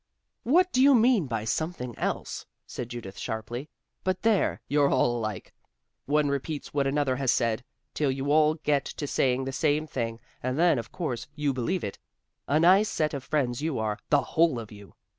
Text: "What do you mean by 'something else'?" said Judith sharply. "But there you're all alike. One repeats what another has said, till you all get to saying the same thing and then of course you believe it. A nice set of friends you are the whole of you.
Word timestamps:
"What 0.41 0.71
do 0.71 0.81
you 0.81 0.95
mean 0.95 1.27
by 1.27 1.45
'something 1.45 1.95
else'?" 1.99 2.47
said 2.65 2.89
Judith 2.89 3.19
sharply. 3.19 3.69
"But 4.03 4.23
there 4.23 4.59
you're 4.67 4.89
all 4.89 5.15
alike. 5.15 5.53
One 6.07 6.27
repeats 6.27 6.73
what 6.73 6.87
another 6.87 7.17
has 7.17 7.31
said, 7.31 7.63
till 7.93 8.09
you 8.09 8.31
all 8.31 8.55
get 8.55 8.83
to 8.85 9.05
saying 9.05 9.45
the 9.45 9.51
same 9.51 9.85
thing 9.85 10.19
and 10.41 10.57
then 10.57 10.79
of 10.79 10.91
course 10.91 11.27
you 11.35 11.53
believe 11.53 11.83
it. 11.83 11.99
A 12.47 12.59
nice 12.59 12.89
set 12.89 13.13
of 13.13 13.23
friends 13.23 13.61
you 13.61 13.77
are 13.77 13.99
the 14.09 14.21
whole 14.23 14.59
of 14.59 14.71
you. 14.71 14.95